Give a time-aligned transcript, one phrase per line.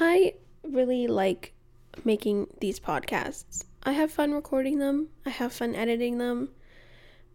[0.00, 0.32] I
[0.62, 1.52] really like
[2.04, 3.64] making these podcasts.
[3.82, 6.48] I have fun recording them, I have fun editing them.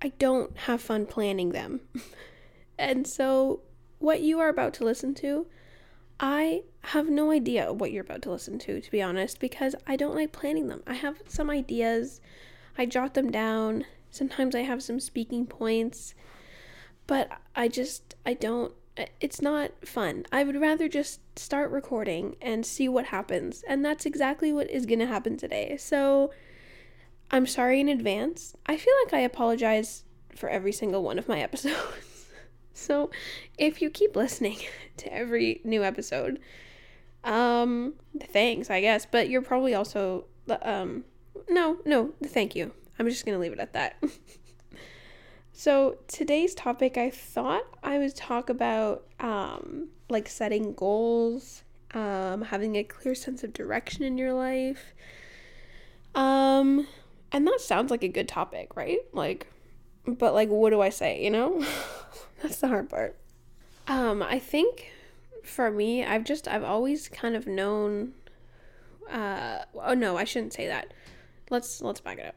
[0.01, 1.81] I don't have fun planning them.
[2.79, 3.61] and so,
[3.99, 5.45] what you are about to listen to,
[6.19, 9.95] I have no idea what you're about to listen to, to be honest, because I
[9.95, 10.81] don't like planning them.
[10.87, 12.19] I have some ideas,
[12.77, 13.85] I jot them down.
[14.09, 16.15] Sometimes I have some speaking points,
[17.05, 18.73] but I just, I don't,
[19.19, 20.25] it's not fun.
[20.31, 23.63] I would rather just start recording and see what happens.
[23.67, 25.77] And that's exactly what is going to happen today.
[25.77, 26.31] So
[27.31, 28.55] I'm sorry in advance.
[28.65, 30.03] I feel like I apologize
[30.35, 32.27] for every single one of my episodes.
[32.73, 33.09] so
[33.57, 34.57] if you keep listening
[34.97, 36.39] to every new episode,
[37.23, 37.95] um
[38.31, 40.25] thanks, I guess, but you're probably also
[40.61, 41.05] um
[41.49, 42.71] no, no, thank you.
[42.97, 44.01] I'm just going to leave it at that.
[45.57, 52.75] So today's topic, I thought I would talk about um, like setting goals, um, having
[52.75, 54.93] a clear sense of direction in your life.
[56.13, 56.87] Um,
[57.31, 58.99] and that sounds like a good topic, right?
[59.13, 59.47] Like,
[60.05, 61.23] but like, what do I say?
[61.23, 61.65] You know,
[62.41, 63.15] that's the hard part.
[63.87, 64.91] Um, I think
[65.41, 68.11] for me, I've just I've always kind of known.
[69.09, 70.93] Uh, oh no, I shouldn't say that.
[71.49, 72.35] Let's let's back it up.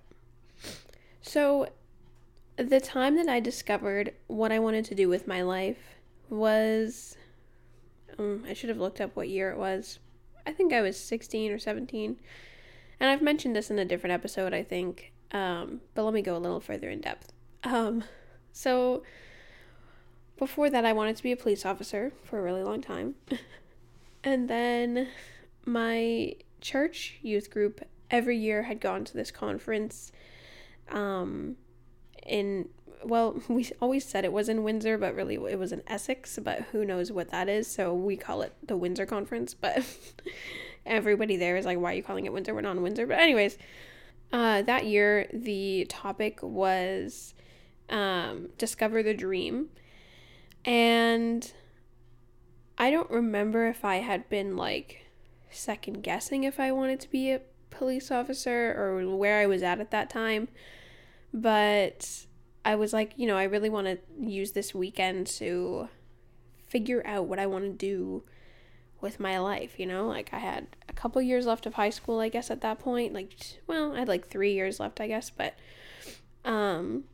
[1.20, 1.68] So
[2.58, 5.96] the time that I discovered what I wanted to do with my life
[6.28, 7.16] was.
[8.18, 10.00] Um, I should have looked up what year it was.
[10.44, 12.16] I think I was 16 or 17.
[13.00, 15.12] And I've mentioned this in a different episode, I think.
[15.30, 17.32] Um, but let me go a little further in depth.
[17.64, 18.02] Um,
[18.52, 19.02] so,
[20.36, 23.14] before that, I wanted to be a police officer for a really long time.
[24.24, 25.08] and then
[25.64, 30.12] my church youth group every year had gone to this conference.
[30.90, 31.56] Um,
[32.28, 32.68] in
[33.04, 36.62] well, we always said it was in Windsor, but really it was in Essex, but
[36.72, 39.84] who knows what that is, so we call it the Windsor Conference, but
[40.86, 42.54] everybody there is like, why are you calling it Windsor?
[42.54, 43.06] We're not in Windsor.
[43.06, 43.58] But anyways,
[44.32, 47.34] uh, that year the topic was
[47.88, 49.68] um, Discover the Dream.
[50.64, 51.50] And
[52.76, 55.06] I don't remember if I had been like
[55.50, 57.40] second guessing if I wanted to be a
[57.70, 60.48] police officer or where I was at at that time.
[61.32, 62.26] But
[62.64, 65.88] I was like, you know, I really want to use this weekend to
[66.66, 68.24] figure out what I want to do
[69.00, 70.06] with my life, you know?
[70.06, 73.12] Like I had a couple years left of high school, I guess at that point.
[73.12, 73.34] Like
[73.66, 75.54] well, I had like 3 years left, I guess, but
[76.44, 77.04] um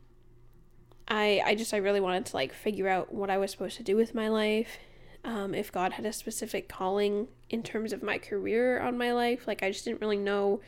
[1.07, 3.83] I I just I really wanted to like figure out what I was supposed to
[3.83, 4.77] do with my life.
[5.23, 9.47] Um if God had a specific calling in terms of my career on my life,
[9.47, 10.61] like I just didn't really know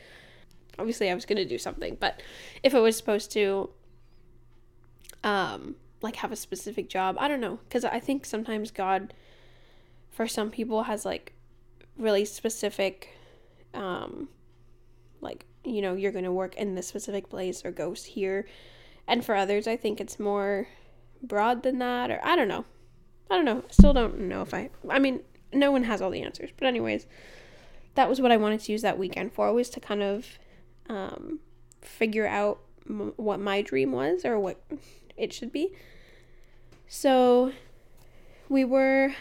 [0.78, 2.22] obviously I was going to do something, but
[2.62, 3.70] if it was supposed to
[5.24, 9.14] um like have a specific job, I don't know, cuz I think sometimes God
[10.10, 11.32] for some people has like
[11.96, 13.08] really specific
[13.74, 14.28] um
[15.20, 18.46] like you know you're going to work in this specific place or go here.
[19.06, 20.68] And for others i think it's more
[21.22, 22.64] broad than that or i don't know.
[23.30, 23.62] I don't know.
[23.70, 25.20] Still don't know if i i mean
[25.52, 27.06] no one has all the answers but anyways
[27.94, 30.38] that was what i wanted to use that weekend for was to kind of
[30.88, 31.40] um,
[31.80, 34.62] figure out m- what my dream was or what
[35.16, 35.72] it should be.
[36.86, 37.52] So
[38.48, 39.14] we were,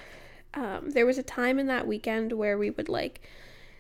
[0.54, 3.22] um, there was a time in that weekend where we would like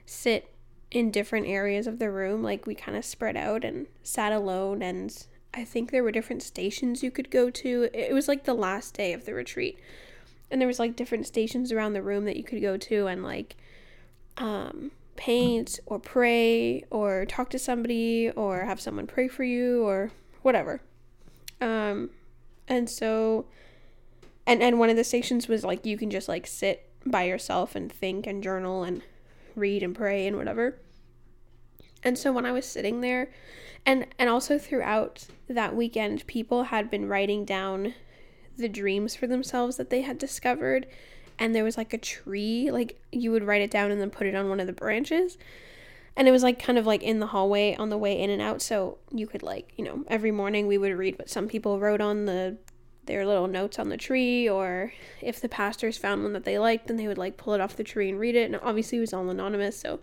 [0.05, 0.51] sit
[0.91, 2.43] in different areas of the room.
[2.43, 4.81] Like we kind of spread out and sat alone.
[4.81, 5.15] And
[5.53, 7.89] I think there were different stations you could go to.
[7.93, 9.79] It was like the last day of the retreat.
[10.49, 13.23] And there was like different stations around the room that you could go to and
[13.23, 13.57] like,
[14.37, 20.11] um, paint or pray or talk to somebody or have someone pray for you or
[20.43, 20.79] whatever.
[21.59, 22.11] Um,
[22.67, 23.47] and so,
[24.45, 27.75] and and one of the stations was like you can just like sit by yourself
[27.75, 29.01] and think and journal and
[29.55, 30.79] read and pray and whatever.
[32.03, 33.31] And so when I was sitting there,
[33.85, 37.95] and and also throughout that weekend, people had been writing down
[38.55, 40.87] the dreams for themselves that they had discovered
[41.39, 44.27] and there was like a tree like you would write it down and then put
[44.27, 45.37] it on one of the branches.
[46.15, 48.41] And it was like kind of like in the hallway on the way in and
[48.41, 51.79] out so you could like you know every morning we would read what some people
[51.79, 52.57] wrote on the
[53.05, 54.91] their little notes on the tree or
[55.21, 57.75] if the pastors found one that they liked then they would like pull it off
[57.75, 58.45] the tree and read it.
[58.45, 59.99] And obviously it was all anonymous so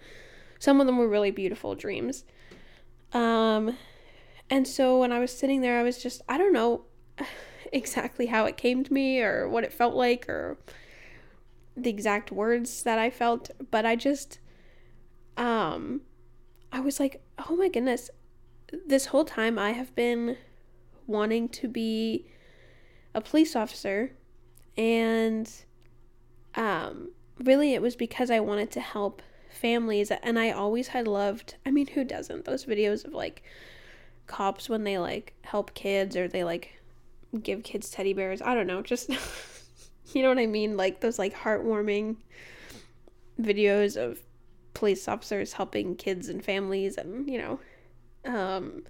[0.60, 2.24] some of them were really beautiful dreams.
[3.12, 3.76] Um
[4.50, 6.82] and so when i was sitting there i was just i don't know
[7.72, 10.56] exactly how it came to me or what it felt like or
[11.76, 14.38] the exact words that I felt, but I just
[15.36, 16.02] um
[16.72, 18.10] I was like, "Oh my goodness.
[18.86, 20.36] This whole time I have been
[21.06, 22.26] wanting to be
[23.14, 24.12] a police officer
[24.76, 25.50] and
[26.56, 27.10] um
[27.42, 31.70] really it was because I wanted to help families and I always had loved I
[31.70, 33.42] mean who doesn't those videos of like
[34.26, 36.80] cops when they like help kids or they like
[37.42, 39.10] give kids teddy bears I don't know just
[40.14, 42.16] you know what I mean like those like heartwarming
[43.40, 44.20] videos of
[44.74, 47.60] police officers helping kids and families and you know
[48.24, 48.82] um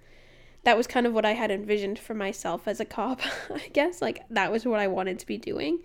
[0.63, 3.21] that was kind of what I had envisioned for myself as a cop
[3.53, 5.79] I guess like that was what I wanted to be doing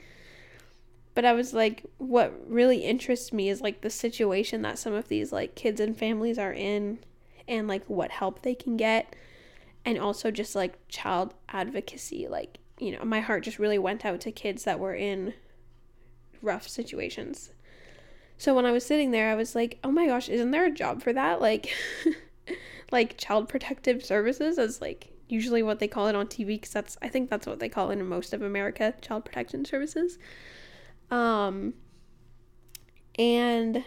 [1.15, 5.09] but I was like, what really interests me is like the situation that some of
[5.09, 7.01] these like kids and families are in
[7.49, 9.17] and like what help they can get.
[9.85, 12.29] And also just like child advocacy.
[12.29, 15.35] Like, you know, my heart just really went out to kids that were in
[16.43, 17.51] rough situations.
[18.39, 20.71] So when I was sitting there, I was like, oh my gosh, isn't there a
[20.71, 21.41] job for that?
[21.41, 21.71] Like,
[22.91, 26.97] like child protective services as like usually what they call it on TV because that's
[27.03, 30.19] I think that's what they call it in most of America, child protection services.
[31.11, 31.75] Um,
[33.19, 33.85] and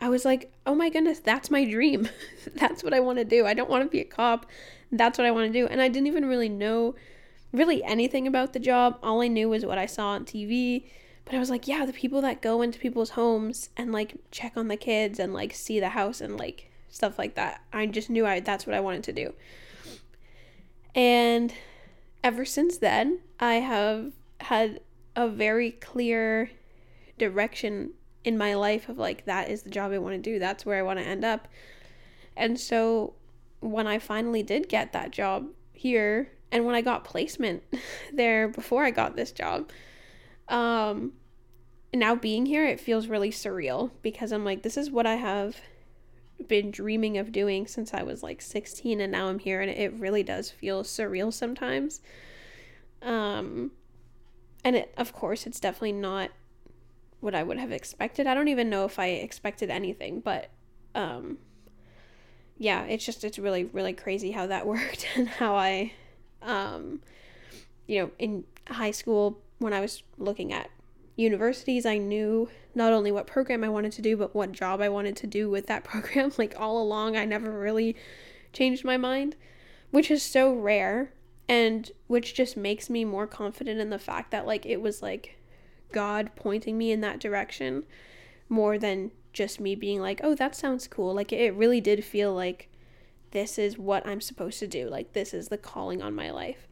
[0.00, 2.08] I was like, oh my goodness, that's my dream.
[2.54, 3.46] that's what I want to do.
[3.46, 4.46] I don't want to be a cop.
[4.90, 5.66] That's what I want to do.
[5.66, 6.94] And I didn't even really know
[7.52, 8.98] really anything about the job.
[9.02, 10.84] All I knew was what I saw on TV.
[11.24, 14.56] But I was like, yeah, the people that go into people's homes and like check
[14.56, 17.62] on the kids and like see the house and like stuff like that.
[17.72, 19.34] I just knew I that's what I wanted to do.
[20.94, 21.54] And
[22.24, 24.80] ever since then, I have had
[25.14, 26.50] a very clear
[27.18, 27.92] direction
[28.24, 30.38] in my life of like that is the job I want to do.
[30.38, 31.48] That's where I want to end up.
[32.36, 33.14] And so
[33.60, 37.64] when I finally did get that job here and when I got placement
[38.12, 39.70] there before I got this job,
[40.48, 41.14] um
[41.94, 45.56] now being here it feels really surreal because I'm like this is what I have
[46.48, 49.92] been dreaming of doing since I was like 16 and now I'm here and it
[49.94, 52.00] really does feel surreal sometimes.
[53.00, 53.72] Um
[54.64, 56.30] and it of course it's definitely not
[57.20, 58.26] what I would have expected.
[58.26, 60.50] I don't even know if I expected anything, but
[60.94, 61.38] um
[62.58, 65.92] yeah, it's just it's really really crazy how that worked and how I
[66.42, 67.00] um
[67.86, 70.70] you know, in high school when I was looking at
[71.16, 74.88] universities, I knew not only what program I wanted to do, but what job I
[74.88, 76.32] wanted to do with that program.
[76.38, 77.96] Like all along, I never really
[78.52, 79.36] changed my mind,
[79.90, 81.12] which is so rare
[81.48, 85.36] and which just makes me more confident in the fact that like it was like
[85.92, 87.84] God pointing me in that direction
[88.48, 92.32] more than just me being like, "Oh, that sounds cool." Like it really did feel
[92.32, 92.68] like
[93.32, 94.88] this is what I'm supposed to do.
[94.88, 96.68] Like this is the calling on my life.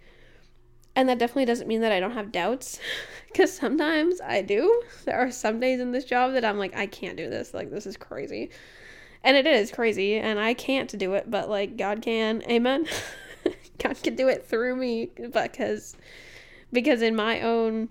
[0.97, 2.81] And that definitely doesn't mean that I don't have doubts
[3.35, 4.83] cuz sometimes I do.
[5.05, 7.53] There are some days in this job that I'm like, "I can't do this.
[7.55, 8.51] Like this is crazy."
[9.23, 12.43] And it is crazy and I can't do it, but like God can.
[12.49, 12.87] Amen.
[13.79, 15.97] God can do it through me because
[16.73, 17.89] because in my own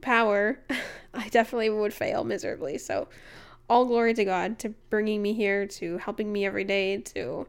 [0.00, 0.60] power,
[1.14, 2.78] I definitely would fail miserably.
[2.78, 3.08] So
[3.68, 7.46] all glory to God to bringing me here, to helping me every day, to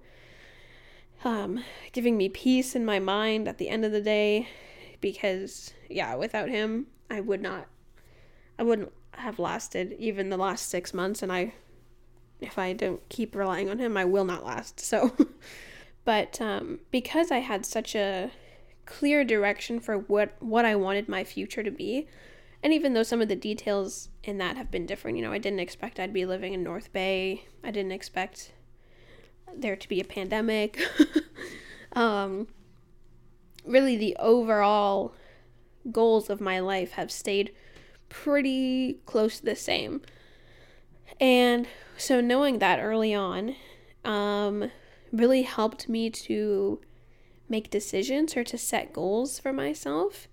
[1.24, 4.48] um, giving me peace in my mind at the end of the day.
[5.00, 7.68] Because yeah, without him, I would not,
[8.60, 11.24] I wouldn't have lasted even the last six months.
[11.24, 11.54] And I,
[12.40, 14.80] if I don't keep relying on him, I will not last.
[14.80, 15.16] So.
[16.04, 18.32] But um, because I had such a
[18.86, 22.08] clear direction for what what I wanted my future to be,
[22.64, 25.38] and even though some of the details in that have been different, you know, I
[25.38, 27.46] didn't expect I'd be living in North Bay.
[27.64, 28.54] I didn't expect
[29.58, 30.80] there to be a pandemic.
[31.94, 32.48] um,
[33.66, 35.14] really, the overall
[35.92, 37.52] goals of my life have stayed
[38.10, 40.02] pretty close to the same.
[41.20, 41.68] And
[41.98, 43.56] so, knowing that early on,
[44.04, 44.72] um,
[45.12, 46.82] really helped me to
[47.50, 50.28] make decisions or to set goals for myself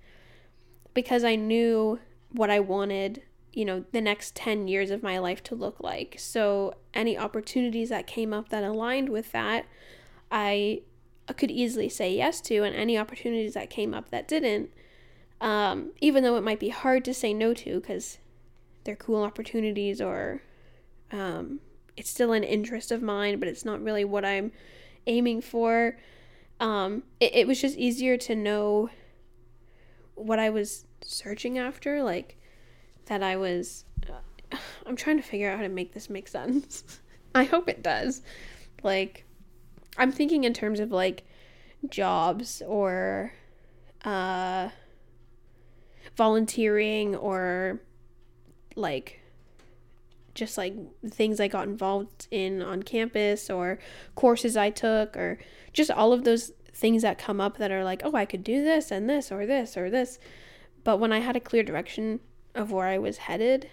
[0.95, 1.99] because I knew
[2.31, 3.23] what I wanted,
[3.59, 6.15] you know, the next 10 years of my life to look like.
[6.17, 9.67] So, any opportunities that came up that aligned with that,
[10.31, 10.83] I
[11.37, 14.71] could easily say yes to, and any opportunities that came up that didn't,
[15.41, 18.19] um, even though it might be hard to say no to because
[18.85, 20.41] they're cool opportunities or
[21.11, 21.59] um,
[21.97, 24.53] it's still an interest of mine, but it's not really what I'm
[25.09, 25.99] aiming for.
[26.61, 28.91] Um, it, it was just easier to know
[30.15, 32.38] what I was searching after, like
[33.09, 33.85] that I was.
[34.87, 37.01] I'm trying to figure out how to make this make sense.
[37.35, 38.23] I hope it does.
[38.83, 39.25] Like,
[39.99, 41.25] I'm thinking in terms of like
[41.89, 43.33] jobs or
[44.05, 44.71] uh,
[46.17, 47.81] volunteering or
[48.77, 49.21] like
[50.35, 50.75] just like
[51.11, 53.79] things I got involved in on campus or
[54.15, 55.39] courses I took or
[55.73, 58.63] just all of those things that come up that are like, oh, I could do
[58.63, 60.19] this and this or this or this.
[60.85, 62.21] But when I had a clear direction
[62.59, 63.71] of where I was headed,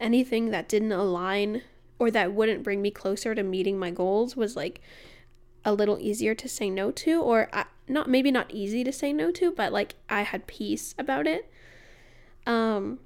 [0.00, 1.62] anything that didn't align
[1.98, 4.80] or that wouldn't bring me closer to meeting my goals was like
[5.64, 9.12] a little easier to say no to or I, not maybe not easy to say
[9.12, 11.50] no to but like I had peace about it.
[12.46, 13.00] Um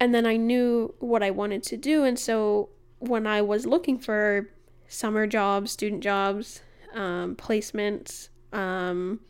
[0.00, 2.68] and then I knew what I wanted to do and so
[2.98, 4.48] when I was looking for
[4.88, 6.62] summer jobs student jobs
[6.94, 9.20] um, placements um,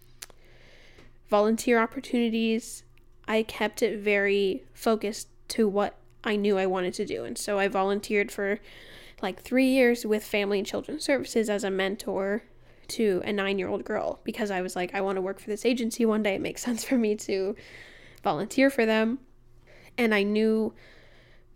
[1.29, 2.85] volunteer opportunities
[3.29, 5.95] I kept it very focused to what
[6.25, 8.59] I knew I wanted to do and so I volunteered for
[9.23, 12.43] like three years with Family and Children's Services as a mentor
[12.89, 15.49] to a nine year old girl because I was like, I want to work for
[15.49, 16.35] this agency one day.
[16.35, 17.55] It makes sense for me to
[18.23, 19.19] volunteer for them.
[19.97, 20.75] And I knew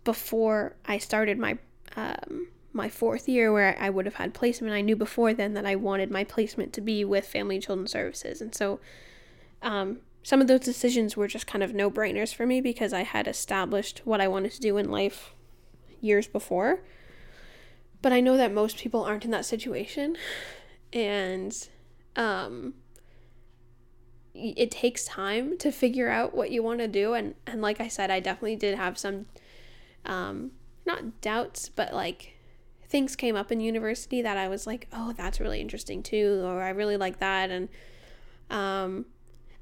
[0.03, 1.57] before I started my
[1.95, 5.65] um, my fourth year where I would have had placement, I knew before then that
[5.65, 8.41] I wanted my placement to be with Family and Children's Services.
[8.41, 8.79] And so
[9.61, 13.03] um, some of those decisions were just kind of no brainers for me because I
[13.03, 15.33] had established what I wanted to do in life
[15.99, 16.81] years before.
[18.01, 20.15] But I know that most people aren't in that situation.
[20.93, 21.67] And
[22.15, 22.73] um,
[24.33, 27.13] it takes time to figure out what you want to do.
[27.13, 29.25] And, and like I said, I definitely did have some,
[30.05, 30.51] um,
[30.85, 32.33] not doubts, but like
[32.87, 36.61] things came up in university that I was like, oh, that's really interesting too, or
[36.61, 37.49] I really like that.
[37.49, 37.67] And,
[38.49, 39.05] um,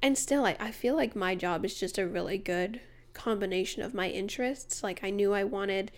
[0.01, 2.81] and still, I, I feel like my job is just a really good
[3.13, 4.83] combination of my interests.
[4.83, 5.91] Like, I knew I wanted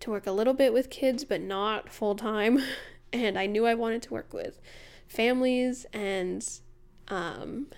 [0.00, 2.60] to work a little bit with kids, but not full time.
[3.12, 4.60] And I knew I wanted to work with
[5.06, 6.44] families and,
[7.06, 7.68] um,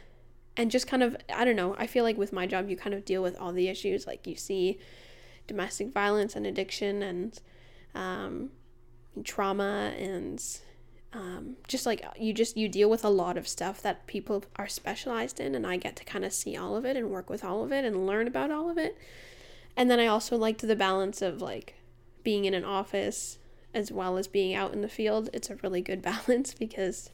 [0.56, 2.94] and just kind of, I don't know, I feel like with my job, you kind
[2.94, 4.06] of deal with all the issues.
[4.06, 4.78] Like you see
[5.46, 7.38] domestic violence and addiction and,
[7.94, 8.48] um,
[9.24, 10.42] trauma and,
[11.12, 14.68] um, just like you just you deal with a lot of stuff that people are
[14.68, 17.44] specialized in and i get to kind of see all of it and work with
[17.44, 18.98] all of it and learn about all of it
[19.76, 21.74] and then i also liked the balance of like
[22.22, 23.38] being in an office
[23.76, 27.10] as well as being out in the field, it's a really good balance because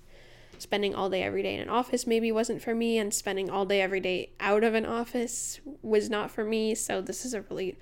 [0.58, 3.66] spending all day every day in an office maybe wasn't for me, and spending all
[3.66, 6.75] day every day out of an office was not for me.
[6.75, 7.76] So, this is a really,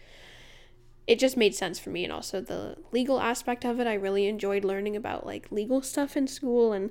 [1.06, 2.04] it just made sense for me.
[2.04, 6.16] And also, the legal aspect of it, I really enjoyed learning about like legal stuff
[6.16, 6.72] in school.
[6.72, 6.90] And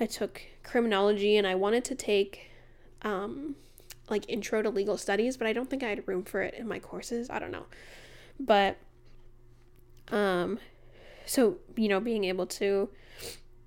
[0.00, 2.50] I took criminology, and I wanted to take,
[3.02, 3.56] um,
[4.08, 6.66] like intro to legal studies, but I don't think I had room for it in
[6.66, 7.30] my courses.
[7.30, 7.66] I don't know.
[8.38, 8.78] But
[10.10, 10.58] um,
[11.24, 12.88] so, you know, being able to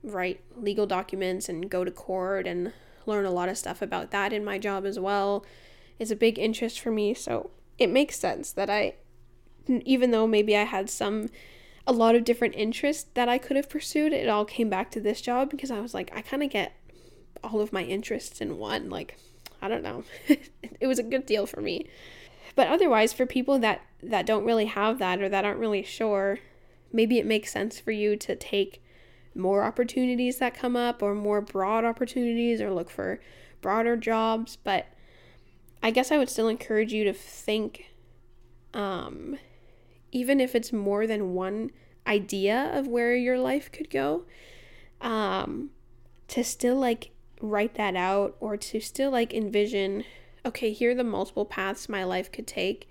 [0.03, 2.73] write legal documents and go to court and
[3.05, 5.45] learn a lot of stuff about that in my job as well
[5.99, 7.13] is a big interest for me.
[7.13, 8.95] So, it makes sense that I,
[9.67, 11.29] even though maybe I had some,
[11.87, 15.01] a lot of different interests that I could have pursued, it all came back to
[15.01, 16.73] this job because I was like, I kind of get
[17.43, 18.89] all of my interests in one.
[18.89, 19.17] Like,
[19.61, 20.03] I don't know.
[20.27, 21.87] it was a good deal for me.
[22.55, 26.39] But otherwise, for people that that don't really have that or that aren't really sure,
[26.93, 28.81] maybe it makes sense for you to take
[29.33, 33.19] more opportunities that come up or more broad opportunities or look for
[33.61, 34.57] broader jobs.
[34.63, 34.87] But
[35.83, 37.91] I guess I would still encourage you to think,
[38.73, 39.37] um,
[40.15, 41.69] even if it's more than one
[42.07, 44.23] idea of where your life could go,
[45.01, 45.69] um,
[46.29, 50.05] to still like write that out or to still like envision
[50.45, 52.87] okay, here are the multiple paths my life could take.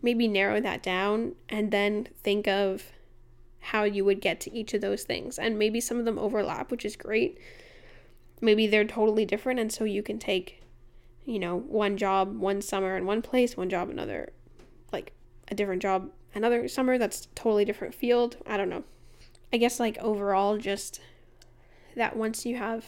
[0.00, 2.92] Maybe narrow that down and then think of
[3.58, 5.36] how you would get to each of those things.
[5.36, 7.38] And maybe some of them overlap, which is great.
[8.40, 9.58] Maybe they're totally different.
[9.58, 10.62] And so you can take,
[11.24, 14.32] you know, one job one summer in one place, one job another,
[14.92, 15.12] like
[15.48, 18.36] a different job another summer that's totally different field.
[18.46, 18.84] I don't know.
[19.52, 21.00] I guess, like, overall, just
[21.94, 22.86] that once you have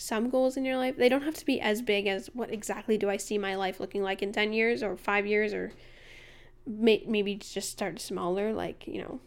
[0.00, 0.96] some goals in your life.
[0.96, 3.80] They don't have to be as big as what exactly do I see my life
[3.80, 5.72] looking like in 10 years or 5 years or
[6.66, 9.20] may- maybe just start smaller like, you know.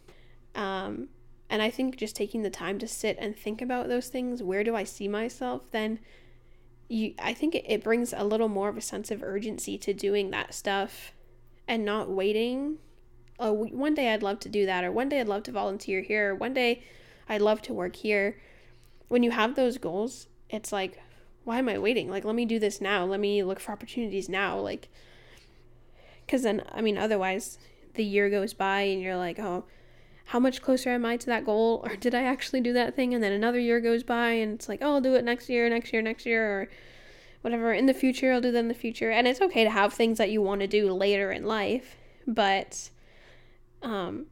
[0.60, 1.10] Um
[1.48, 4.64] and I think just taking the time to sit and think about those things, where
[4.64, 6.00] do I see myself, then
[6.90, 9.94] you I think it, it brings a little more of a sense of urgency to
[9.94, 11.14] doing that stuff
[11.68, 12.80] and not waiting.
[13.40, 16.02] Oh, one day I'd love to do that or one day I'd love to volunteer
[16.02, 16.84] here or one day
[17.28, 18.40] I'd love to work here.
[19.08, 21.00] When you have those goals, it's like,
[21.44, 22.10] why am I waiting?
[22.10, 23.06] Like, let me do this now.
[23.06, 24.60] Let me look for opportunities now.
[24.60, 24.90] Like,
[26.26, 27.58] because then, I mean, otherwise,
[27.96, 29.66] the year goes by and you're like, oh,
[30.26, 31.82] how much closer am I to that goal?
[31.90, 33.14] Or did I actually do that thing?
[33.14, 35.70] And then another year goes by and it's like, oh, I'll do it next year,
[35.70, 36.70] next year, next year, or
[37.42, 37.74] whatever.
[37.74, 39.12] In the future, I'll do that in the future.
[39.12, 41.98] And it's okay to have things that you want to do later in life.
[42.26, 42.90] But
[43.84, 44.26] um,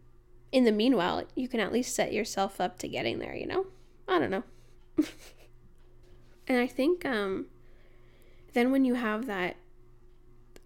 [0.52, 3.68] in the meanwhile, you can at least set yourself up to getting there, you know?
[4.08, 4.44] I don't know.
[6.48, 7.46] And I think um,
[8.52, 9.56] then when you have that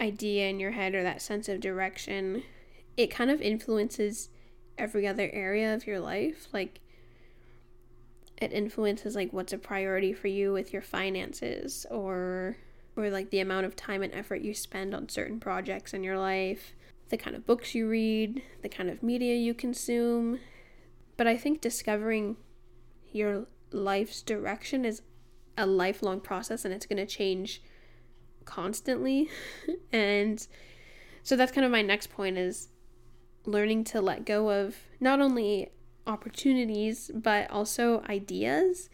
[0.01, 2.41] idea in your head or that sense of direction,
[2.97, 4.29] it kind of influences
[4.79, 6.47] every other area of your life.
[6.51, 6.79] Like,
[8.37, 12.57] it influences like what's a priority for you with your finances or
[12.97, 16.17] or like the amount of time and effort you spend on certain projects in your
[16.17, 16.73] life,
[17.09, 20.39] the kind of books you read, the kind of media you consume.
[21.17, 22.37] But I think discovering
[23.11, 25.01] your life's direction is
[25.57, 27.61] a lifelong process and it's going to change
[28.45, 29.29] constantly.
[29.91, 30.45] and
[31.23, 32.69] so that's kind of my next point is
[33.45, 35.69] learning to let go of not only
[36.07, 38.89] opportunities but also ideas.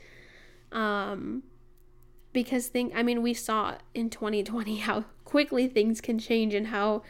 [0.72, 1.44] Um,
[2.34, 7.04] because thing I mean we saw in 2020 how quickly things can change and how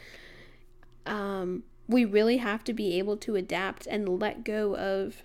[1.06, 5.22] um, we really have to be able to adapt and let go of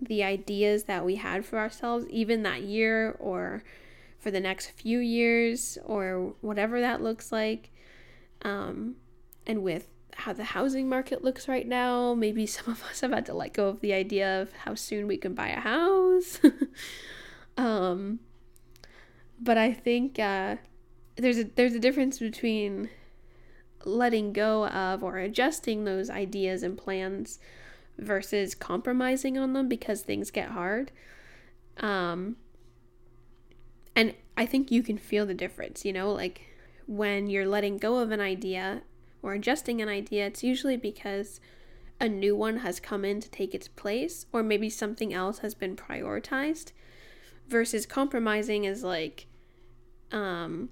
[0.00, 3.62] the ideas that we had for ourselves even that year or
[4.18, 7.70] for the next few years or whatever that looks like
[8.42, 8.96] um,
[9.46, 12.14] and with how the housing market looks right now.
[12.14, 15.06] Maybe some of us have had to let go of the idea of how soon
[15.06, 16.40] we can buy a house.
[17.56, 18.20] um,
[19.40, 20.56] but I think uh,
[21.16, 22.88] there's a there's a difference between
[23.86, 27.38] letting go of or adjusting those ideas and plans
[27.98, 30.90] versus compromising on them because things get hard.
[31.78, 32.36] Um,
[33.94, 36.42] and I think you can feel the difference, you know, like
[36.86, 38.82] when you're letting go of an idea
[39.22, 41.40] or adjusting an idea, it's usually because
[42.00, 45.54] a new one has come in to take its place, or maybe something else has
[45.54, 46.72] been prioritized.
[47.48, 49.26] Versus compromising is like
[50.10, 50.70] um,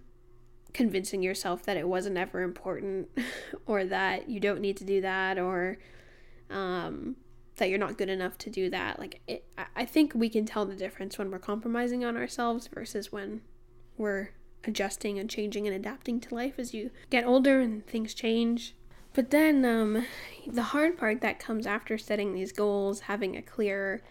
[0.73, 3.09] convincing yourself that it wasn't ever important,
[3.67, 5.79] or that you don't need to do that, or
[6.51, 7.17] um,
[7.57, 8.99] that you're not good enough to do that.
[8.99, 9.45] Like, it,
[9.77, 13.43] I think we can tell the difference when we're compromising on ourselves versus when
[13.97, 14.31] we're
[14.65, 18.75] adjusting and changing and adapting to life as you get older and things change.
[19.15, 20.07] But then um,
[20.47, 24.03] the hard part that comes after setting these goals, having a clear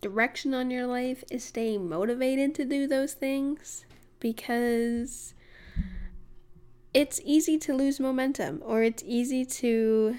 [0.00, 3.84] direction on your life, is staying motivated to do those things
[4.20, 5.34] because
[6.96, 10.16] it's easy to lose momentum or it's easy to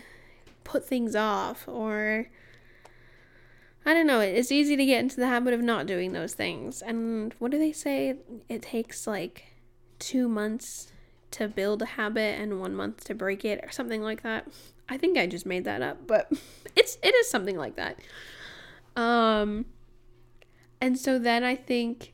[0.63, 2.27] put things off or
[3.83, 6.83] I don't know, it's easy to get into the habit of not doing those things.
[6.83, 8.17] And what do they say?
[8.47, 9.45] It takes like
[9.97, 10.91] two months
[11.31, 14.47] to build a habit and one month to break it or something like that.
[14.87, 16.31] I think I just made that up, but
[16.75, 17.97] it's it is something like that.
[18.95, 19.65] Um
[20.79, 22.13] and so then I think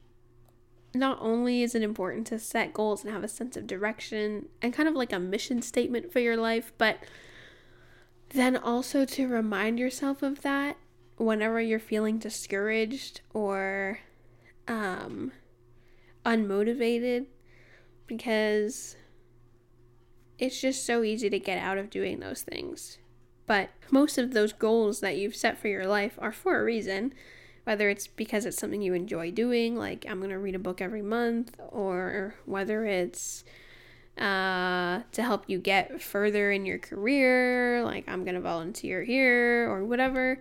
[0.94, 4.74] not only is it important to set goals and have a sense of direction and
[4.74, 6.98] kind of like a mission statement for your life, but
[8.30, 10.78] then also to remind yourself of that
[11.18, 14.00] whenever you're feeling discouraged or
[14.68, 15.32] um
[16.26, 17.26] unmotivated
[18.08, 18.96] because
[20.40, 22.98] it's just so easy to get out of doing those things.
[23.46, 27.14] But most of those goals that you've set for your life are for a reason,
[27.64, 30.82] whether it's because it's something you enjoy doing, like I'm going to read a book
[30.82, 33.44] every month, or whether it's
[34.18, 39.70] uh, to help you get further in your career, like I'm going to volunteer here,
[39.70, 40.40] or whatever.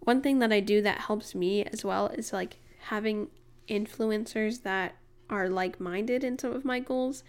[0.00, 3.28] One thing that I do that helps me as well is like having
[3.68, 4.96] influencers that
[5.28, 7.22] are like minded in some of my goals.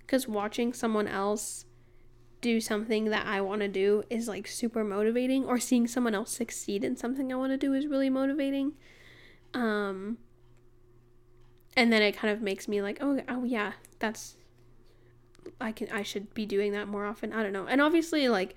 [0.00, 1.64] Because watching someone else
[2.44, 6.30] do something that I want to do is like super motivating, or seeing someone else
[6.30, 8.74] succeed in something I want to do is really motivating.
[9.54, 10.18] Um,
[11.74, 14.36] and then it kind of makes me like, oh, oh yeah, that's
[15.58, 17.32] I can I should be doing that more often.
[17.32, 17.66] I don't know.
[17.66, 18.54] And obviously, like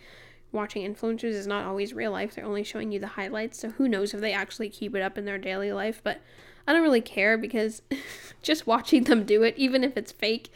[0.52, 2.36] watching influencers is not always real life.
[2.36, 5.18] They're only showing you the highlights, so who knows if they actually keep it up
[5.18, 6.02] in their daily life.
[6.04, 6.22] But
[6.68, 7.82] I don't really care because
[8.42, 10.50] just watching them do it, even if it's fake,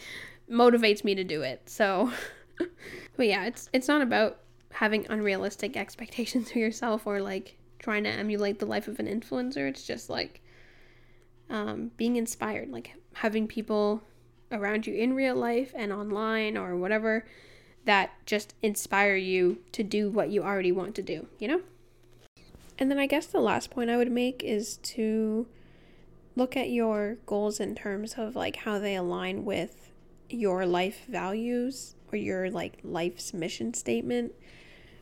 [0.51, 1.69] motivates me to do it.
[1.69, 2.11] So,
[3.17, 4.39] but yeah, it's it's not about
[4.71, 9.67] having unrealistic expectations for yourself or like trying to emulate the life of an influencer.
[9.69, 10.41] It's just like
[11.49, 14.03] um, being inspired, like having people
[14.51, 17.25] around you in real life and online or whatever
[17.85, 21.61] that just inspire you to do what you already want to do, you know?
[22.77, 25.47] And then I guess the last point I would make is to
[26.35, 29.91] look at your goals in terms of like how they align with
[30.29, 34.33] your life values or your like life's mission statement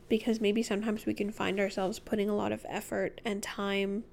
[0.08, 4.04] because maybe sometimes we can find ourselves putting a lot of effort and time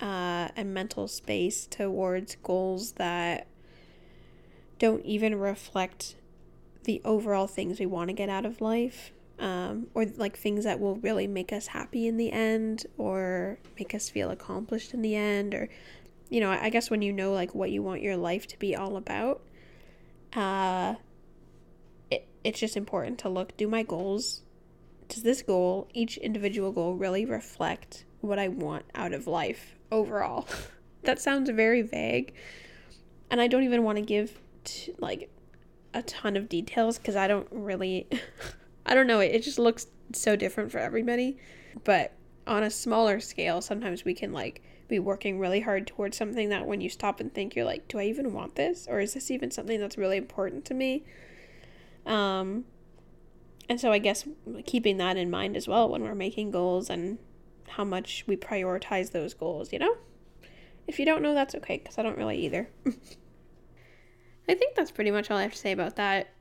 [0.00, 3.46] uh, and mental space towards goals that
[4.78, 6.16] don't even reflect
[6.84, 10.80] the overall things we want to get out of life um, or like things that
[10.80, 15.14] will really make us happy in the end or make us feel accomplished in the
[15.14, 15.68] end or
[16.30, 18.76] you know, I guess when you know like what you want your life to be
[18.76, 19.42] all about,
[20.34, 20.96] uh
[22.44, 24.42] it's just important to look do my goals
[25.08, 30.46] does this goal, each individual goal, really reflect what I want out of life overall?
[31.02, 32.34] that sounds very vague.
[33.30, 35.30] And I don't even want to give t- like
[35.94, 38.06] a ton of details because I don't really,
[38.86, 41.38] I don't know, it, it just looks so different for everybody.
[41.84, 42.12] But
[42.46, 46.66] on a smaller scale, sometimes we can like be working really hard towards something that
[46.66, 48.86] when you stop and think, you're like, do I even want this?
[48.88, 51.04] Or is this even something that's really important to me?
[52.08, 52.64] Um,
[53.68, 54.26] and so I guess
[54.64, 57.18] keeping that in mind as well when we're making goals and
[57.68, 59.94] how much we prioritize those goals, you know?
[60.86, 62.70] If you don't know, that's okay, because I don't really either.
[64.48, 66.34] I think that's pretty much all I have to say about that.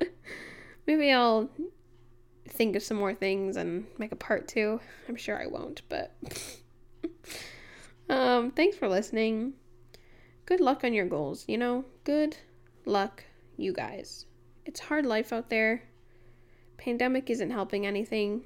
[0.86, 1.48] Maybe I'll
[2.48, 4.80] think of some more things and make a part two.
[5.08, 6.16] I'm sure I won't, but
[8.10, 9.54] um thanks for listening.
[10.46, 11.84] Good luck on your goals, you know?
[12.02, 12.36] Good
[12.84, 13.24] luck,
[13.56, 14.26] you guys.
[14.64, 15.82] It's hard life out there.
[16.78, 18.42] Pandemic isn't helping anything.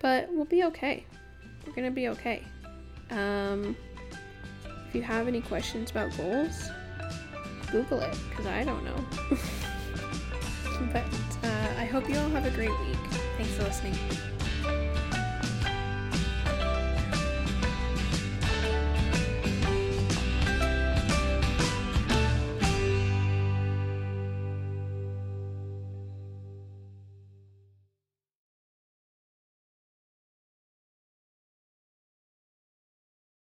[0.00, 1.04] But we'll be okay.
[1.66, 2.42] We're going to be okay.
[3.10, 3.76] Um
[4.90, 6.68] if you have any questions about goals,
[7.70, 9.06] Google it because I don't know.
[10.92, 11.04] but
[11.44, 12.98] uh, I hope you all have a great week.
[13.36, 13.96] Thanks for listening.